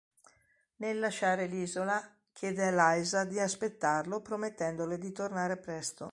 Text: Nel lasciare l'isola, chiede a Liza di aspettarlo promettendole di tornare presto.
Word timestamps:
Nel 0.77 0.97
lasciare 0.97 1.45
l'isola, 1.45 2.01
chiede 2.33 2.65
a 2.65 2.95
Liza 2.95 3.23
di 3.23 3.39
aspettarlo 3.39 4.19
promettendole 4.23 4.97
di 4.97 5.11
tornare 5.11 5.57
presto. 5.57 5.99